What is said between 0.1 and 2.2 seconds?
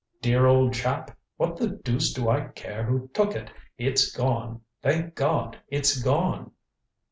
"Dear old chap. What the deuce